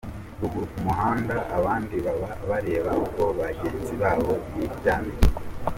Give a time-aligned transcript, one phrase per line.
[0.39, 5.21] Ruguru ku muhanda abandi baba barebe uko bagenzi babo biryamiye.